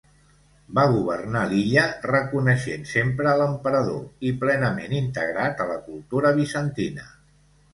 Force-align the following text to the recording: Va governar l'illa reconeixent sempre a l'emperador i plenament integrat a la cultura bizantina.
Va 0.77 0.85
governar 0.93 1.41
l'illa 1.51 1.83
reconeixent 2.07 2.87
sempre 2.93 3.29
a 3.33 3.35
l'emperador 3.41 4.31
i 4.31 4.33
plenament 4.45 4.97
integrat 5.01 5.63
a 5.67 5.69
la 5.75 5.81
cultura 5.91 6.33
bizantina. 6.41 7.07